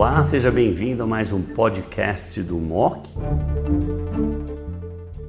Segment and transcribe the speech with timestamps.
[0.00, 3.06] Olá, seja bem-vindo a mais um podcast do MOC.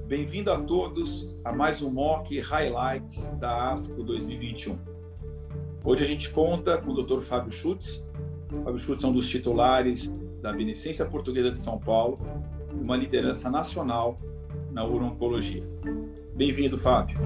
[0.08, 4.80] Bem-vindo a todos a mais um MOC Highlights da ASCO 2021.
[5.84, 7.20] Hoje a gente conta com o Dr.
[7.20, 8.02] Fábio Schutz.
[8.64, 10.08] Fábio Schutz é um dos titulares
[10.42, 12.18] da Beneficência Portuguesa de São Paulo,
[12.72, 14.16] uma liderança nacional
[14.72, 15.66] na urologia.
[16.34, 17.20] Bem-vindo, Fábio.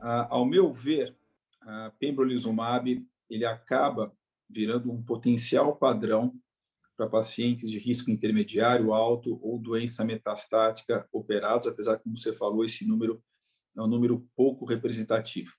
[0.00, 1.14] Ah, ao meu ver,
[1.60, 4.12] a pembrolizumab ele acaba
[4.48, 6.34] virando um potencial padrão
[6.96, 12.86] para pacientes de risco intermediário, alto ou doença metastática operados, apesar como você falou, esse
[12.86, 13.22] número
[13.76, 15.52] é um número pouco representativo.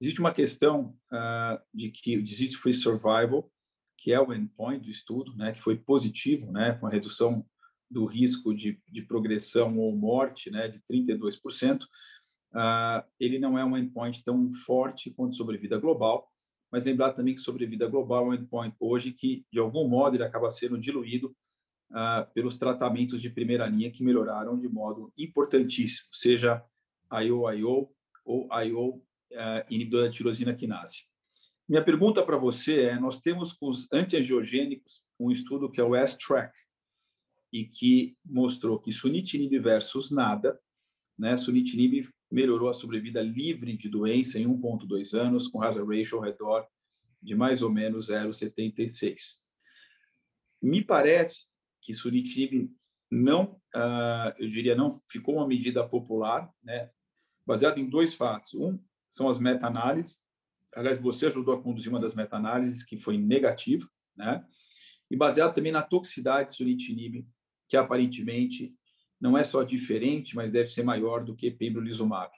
[0.00, 3.50] Existe uma questão uh, de que o disease-free survival,
[3.96, 7.44] que é o endpoint do estudo, né, que foi positivo, né, com a redução
[7.90, 13.76] do risco de, de progressão ou morte né, de 32%, uh, ele não é um
[13.76, 16.30] endpoint tão forte quanto sobrevida global,
[16.70, 20.24] mas lembrar também que sobrevida global é um endpoint hoje que, de algum modo, ele
[20.24, 21.34] acaba sendo diluído
[21.90, 26.62] uh, pelos tratamentos de primeira linha que melhoraram de modo importantíssimo, seja
[27.10, 27.90] IO-IO
[28.24, 29.02] ou IO uh,
[29.70, 31.04] inibidora de tirosina quinase.
[31.68, 35.94] Minha pergunta para você é, nós temos com os antiangiogênicos um estudo que é o
[35.94, 36.52] S-TRACK,
[37.52, 40.58] e que mostrou que sunitinib versus nada,
[41.18, 46.24] né, sunitinib melhorou a sobrevida livre de doença em 1,2 anos, com hazard ratio ao
[46.24, 46.66] redor
[47.22, 49.38] de mais ou menos 0,76.
[50.62, 51.46] Me parece
[51.80, 52.70] que sunitinib
[53.10, 56.90] não, uh, eu diria, não ficou uma medida popular, né,
[57.46, 58.54] baseado em dois fatos.
[58.54, 60.20] Um são as meta-análises.
[60.74, 64.44] Aliás, você ajudou a conduzir uma das meta-análises que foi negativa, né?
[65.10, 67.26] E baseado também na toxicidade de sunitinib,
[67.66, 68.74] que aparentemente
[69.20, 72.30] não é só diferente, mas deve ser maior do que pembrolizumab.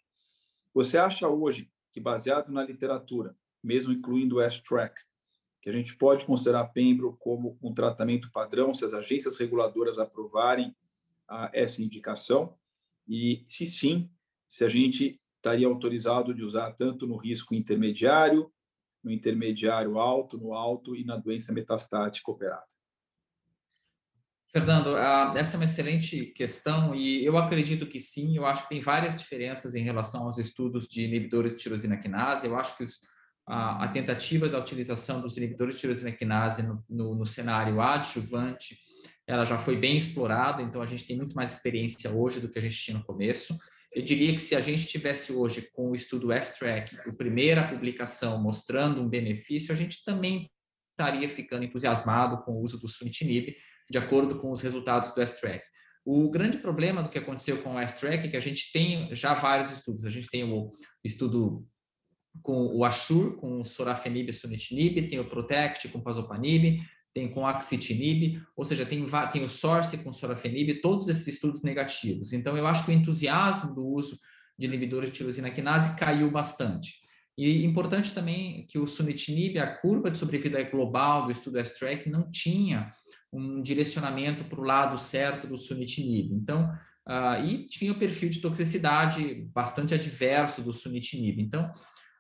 [0.73, 4.95] Você acha hoje que, baseado na literatura, mesmo incluindo o S-TRACK,
[5.61, 10.75] que a gente pode considerar pembro como um tratamento padrão se as agências reguladoras aprovarem
[11.53, 12.57] essa indicação?
[13.07, 14.11] E, se sim,
[14.49, 18.51] se a gente estaria autorizado de usar tanto no risco intermediário,
[19.03, 22.70] no intermediário alto, no alto e na doença metastática operada?
[24.53, 24.97] Fernando,
[25.37, 28.37] essa é uma excelente questão e eu acredito que sim.
[28.37, 32.49] Eu acho que tem várias diferenças em relação aos estudos de inibidores de tirosina quinase.
[32.49, 32.99] Eu acho que os,
[33.47, 38.77] a, a, tentativa da utilização dos inibidores de tirosina quinase no, no, no, cenário adjuvante,
[39.25, 42.59] ela já foi bem explorada, então a gente tem muito mais experiência hoje do que
[42.59, 43.57] a gente tinha no começo.
[43.93, 48.41] Eu diria que se a gente tivesse hoje com o estudo S-Track, a primeira publicação
[48.43, 50.51] mostrando um benefício, a gente também
[50.91, 53.57] estaria ficando entusiasmado com o uso do sunitinib,
[53.91, 55.65] de acordo com os resultados do S-Track.
[56.05, 59.35] O grande problema do que aconteceu com o S-Track é que a gente tem já
[59.35, 60.07] vários estudos.
[60.07, 60.71] A gente tem o
[61.05, 61.67] estudo
[62.43, 66.81] com o Ashur, com o sorafenib e sunitinib, tem o Protect com pazopanib,
[67.13, 72.33] tem com axitinib, ou seja, tem, tem o Source com sorafenib, todos esses estudos negativos.
[72.33, 74.17] Então, eu acho que o entusiasmo do uso
[74.57, 77.01] de inibidores de tirosina quinase caiu bastante.
[77.37, 82.31] E importante também que o sunitinib, a curva de sobrevida global do estudo S-Track não
[82.31, 82.93] tinha
[83.33, 86.33] um direcionamento para o lado certo do sunitinib.
[86.35, 86.71] Então,
[87.07, 91.41] uh, e tinha o perfil de toxicidade bastante adverso do sunitinib.
[91.41, 91.71] Então,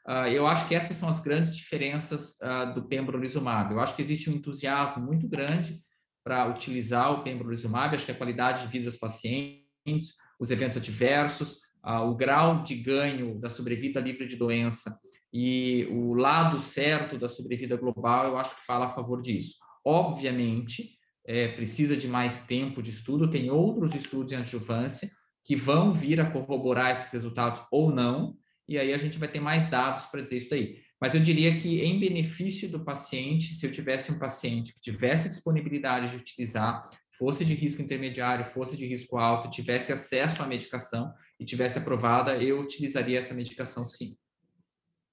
[0.09, 3.73] uh, eu acho que essas são as grandes diferenças uh, do pembrolizumab.
[3.73, 5.83] Eu acho que existe um entusiasmo muito grande
[6.23, 7.95] para utilizar o pembrolizumab.
[7.95, 13.41] Acho que a qualidade de vida dos pacientes, os eventos adversos, o grau de ganho
[13.41, 14.95] da sobrevida livre de doença
[15.33, 19.55] e o lado certo da sobrevida global, eu acho que fala a favor disso.
[19.85, 20.99] Obviamente,
[21.31, 25.09] é, precisa de mais tempo de estudo, tem outros estudos em adjuvância
[25.45, 28.37] que vão vir a corroborar esses resultados ou não,
[28.69, 30.79] e aí a gente vai ter mais dados para dizer isso daí.
[31.01, 35.29] Mas eu diria que, em benefício do paciente, se eu tivesse um paciente que tivesse
[35.29, 36.83] disponibilidade de utilizar,
[37.13, 42.37] fosse de risco intermediário, fosse de risco alto, tivesse acesso à medicação e tivesse aprovada,
[42.43, 44.17] eu utilizaria essa medicação sim.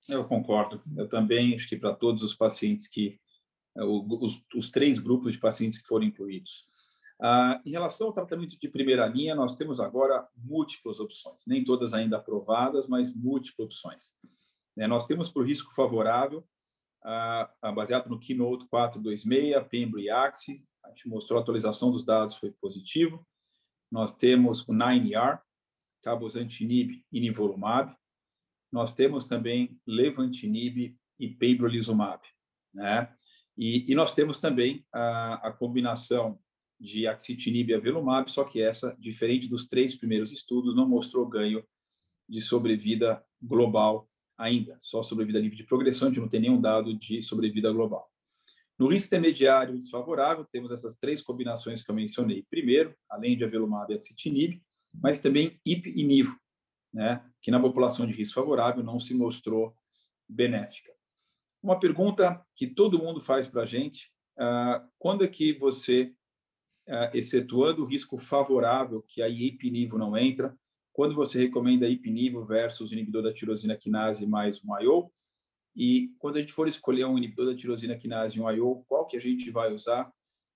[0.10, 0.82] Eu concordo.
[0.96, 3.20] Eu também acho que para todos os pacientes que
[3.78, 6.68] é, os, os três grupos de pacientes que foram incluídos.
[7.20, 11.94] Ah, em relação ao tratamento de primeira linha, nós temos agora múltiplas opções, nem todas
[11.94, 14.14] ainda aprovadas, mas múltiplas opções.
[14.78, 16.48] É, nós temos por risco favorável,
[17.04, 22.36] ah, baseado no Keynote 426, Pembro e Axi, a gente mostrou a atualização dos dados,
[22.36, 23.26] foi positivo.
[23.92, 25.40] Nós temos o 9ER,
[26.02, 27.96] cabozantinib e nivolumab.
[28.72, 32.22] Nós temos também levantinib e pembrolizumab,
[32.74, 33.14] né?
[33.58, 36.40] E, e nós temos também a, a combinação
[36.80, 41.64] de axitinib e avelumab, só que essa, diferente dos três primeiros estudos, não mostrou ganho
[42.30, 44.08] de sobrevida global
[44.38, 48.12] ainda, só sobrevida livre de progressão, gente não tem nenhum dado de sobrevida global.
[48.78, 52.46] No risco intermediário desfavorável, temos essas três combinações que eu mencionei.
[52.48, 54.62] Primeiro, além de avelumab e axitinib,
[54.94, 56.40] mas também IP e nivo,
[56.94, 59.76] né, que na população de risco favorável não se mostrou
[60.30, 60.97] benéfica.
[61.62, 66.14] Uma pergunta que todo mundo faz para a gente, uh, quando é que você,
[66.88, 70.56] uh, excetuando o risco favorável, que aí IP nivo não entra,
[70.94, 75.12] quando você recomenda IP nivo versus inibidor da tirosina quinase mais um IO,
[75.76, 79.06] e quando a gente for escolher um inibidor da tirosina quinase e um IO, qual
[79.06, 80.12] que a gente vai usar?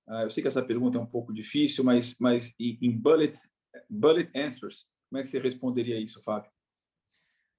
[0.07, 3.37] Uh, eu sei que essa pergunta é um pouco difícil, mas, mas em bullet,
[3.89, 6.49] bullet answers, como é que você responderia isso, Fábio?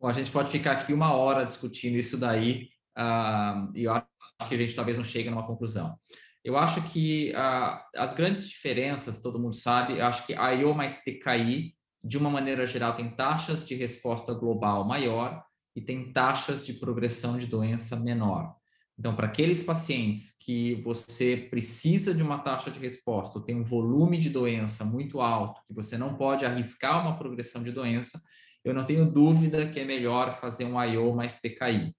[0.00, 4.06] Bom, a gente pode ficar aqui uma hora discutindo isso daí, uh, e eu acho
[4.48, 5.96] que a gente talvez não chegue numa conclusão.
[6.44, 11.02] Eu acho que uh, as grandes diferenças, todo mundo sabe, eu acho que IO mais
[11.02, 15.42] TKI, de uma maneira geral, tem taxas de resposta global maior,
[15.74, 18.54] e tem taxas de progressão de doença menor.
[18.98, 23.64] Então, para aqueles pacientes que você precisa de uma taxa de resposta, ou tem um
[23.64, 28.20] volume de doença muito alto, que você não pode arriscar uma progressão de doença,
[28.64, 31.94] eu não tenho dúvida que é melhor fazer um IO mais TKI.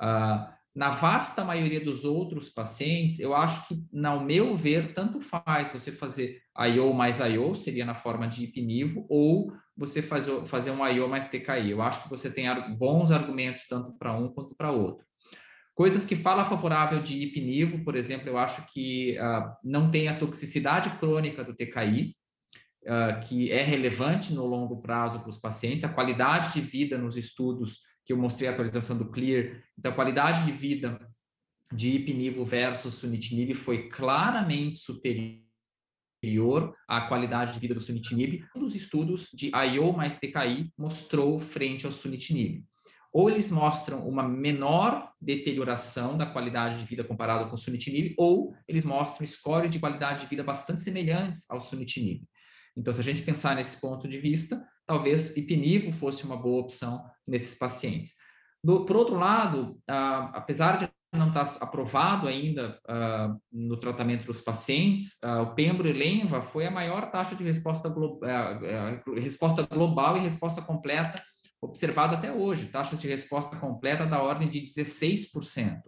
[0.00, 5.72] Uh, na vasta maioria dos outros pacientes, eu acho que, ao meu ver, tanto faz
[5.72, 6.42] você fazer
[6.74, 11.70] IO mais IO, seria na forma de ipinivo, ou você fazer, um IO mais TKI.
[11.70, 12.46] Eu acho que você tem
[12.76, 15.02] bons argumentos tanto para um quanto para outro.
[15.74, 20.18] Coisas que fala favorável de ipinivo, por exemplo, eu acho que uh, não tem a
[20.18, 22.14] toxicidade crônica do TKI,
[22.86, 26.98] uh, ah, que é relevante no longo prazo para os pacientes, a qualidade de vida
[26.98, 29.60] nos estudos que eu mostrei a atualização do Clear.
[29.76, 30.98] Então, a qualidade de vida
[31.72, 35.42] de ipinivo versus sunitinib foi claramente superior
[36.86, 38.44] à qualidade de vida do sunitinib.
[38.54, 42.64] Um dos estudos de IO mais TKI mostrou frente ao sunitinib.
[43.12, 48.54] Ou eles mostram uma menor deterioração da qualidade de vida comparado com o sunitinib, ou
[48.68, 52.22] eles mostram scores de qualidade de vida bastante semelhantes ao sunitinib.
[52.76, 57.04] Então, se a gente pensar nesse ponto de vista, talvez ipinivo fosse uma boa opção
[57.26, 58.12] nesses pacientes.
[58.62, 64.40] Do, por outro lado, ah, apesar de não estar aprovado ainda ah, no tratamento dos
[64.40, 68.20] pacientes, ah, o Pembro e Lenva foi a maior taxa de resposta, glo
[69.16, 71.22] resposta global e resposta completa
[71.62, 75.80] observada até hoje, taxa de resposta completa da ordem de 16%,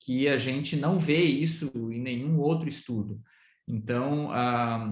[0.00, 3.20] que a gente não vê isso em nenhum outro estudo.
[3.68, 4.30] Então,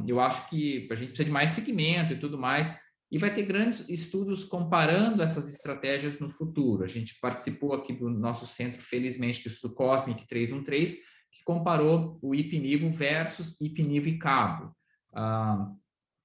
[0.07, 2.77] eu acho que a gente precisa de mais segmento e tudo mais,
[3.11, 6.83] e vai ter grandes estudos comparando essas estratégias no futuro.
[6.83, 10.97] A gente participou aqui do nosso centro, felizmente, do estudo Cosmic 313,
[11.31, 14.75] que comparou o ipinivo versus ipinivo e cabo.
[15.15, 15.71] Ah,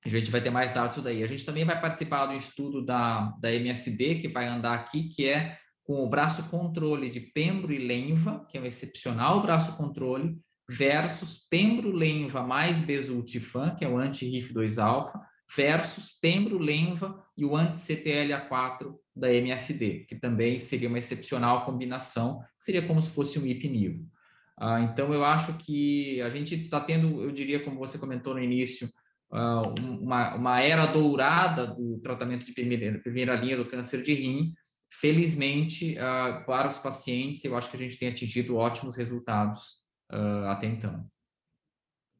[0.03, 1.23] a gente vai ter mais dados daí.
[1.23, 5.27] A gente também vai participar do estudo da, da MSD, que vai andar aqui, que
[5.27, 10.39] é com o braço controle de Pembro e Lenva, que é um excepcional braço controle,
[10.69, 15.19] versus Pembro Lenva mais Besultifan, que é o anti-RIF2-alfa,
[15.55, 22.85] versus Pembro Lenva e o anti-CTLA4 da MSD, que também seria uma excepcional combinação, seria
[22.85, 24.07] como se fosse um ipinivo.
[24.55, 28.43] Ah, então, eu acho que a gente está tendo, eu diria, como você comentou no
[28.43, 28.87] início,
[29.31, 34.53] ah, uma, uma, era dourada do tratamento de primeira, primeira linha do câncer de rim.
[34.91, 39.78] Felizmente, ah, para os pacientes, eu acho que a gente tem atingido ótimos resultados
[40.09, 41.05] ah, até então.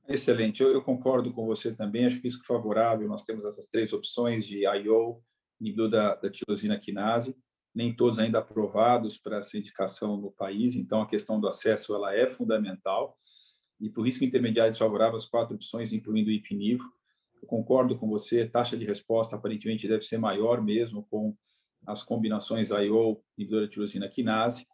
[0.08, 2.06] Excelente, eu, eu, concordo com você também.
[2.06, 3.08] Acho isso é favorável.
[3.08, 5.22] Nós temos essas três opções de IO,
[5.60, 7.36] inibidor da, da tirosina quinase,
[7.74, 10.76] nem todos ainda aprovados para essa indicação no país.
[10.76, 13.18] Então, a questão do acesso ela é fundamental.
[13.80, 16.84] E por risco intermediário desfavorável, as quatro opções, incluindo o ipinivo.
[17.42, 18.48] Eu concordo com você.
[18.48, 21.36] Taxa de resposta aparentemente deve ser maior mesmo com
[21.86, 24.66] as combinações IO, inibidor da tirosina quinase.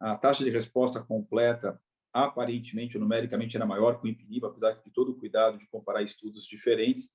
[0.00, 1.80] A taxa de resposta completa
[2.12, 6.44] aparentemente, numericamente, era maior que o Impiniba, apesar de todo o cuidado de comparar estudos
[6.46, 7.10] diferentes,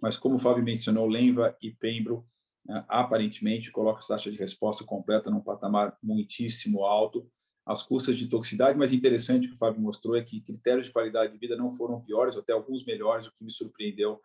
[0.00, 2.24] mas como o Fábio mencionou, Lenva e Pembro,
[2.64, 7.30] né, aparentemente, coloca a taxa de resposta completa num patamar muitíssimo alto,
[7.66, 11.32] as custas de toxicidade, mas interessante que o Fábio mostrou é que critérios de qualidade
[11.32, 14.20] de vida não foram piores, até alguns melhores, o que me surpreendeu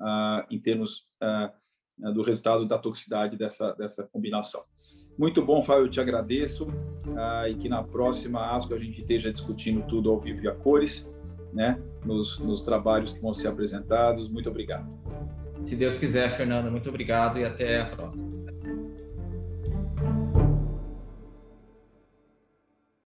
[0.00, 4.64] uh, em termos uh, do resultado da toxicidade dessa, dessa combinação.
[5.18, 9.32] Muito bom, Fábio, eu te agradeço uh, e que na próxima ASCO a gente esteja
[9.32, 11.12] discutindo tudo ao vivo e a cores,
[11.52, 14.28] né, nos, nos trabalhos que vão ser apresentados.
[14.28, 14.88] Muito obrigado.
[15.60, 18.30] Se Deus quiser, Fernando, muito obrigado e até a próxima.